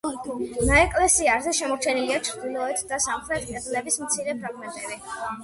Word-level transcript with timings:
ნაეკლესიარზე 0.69 1.53
შემორჩენილია 1.57 2.17
ჩრდილოეთ 2.29 2.83
და 2.93 2.99
სამხრეთ 3.07 3.45
კედლების 3.53 4.01
მცირე 4.07 4.37
ფრაგმენტები. 4.43 5.01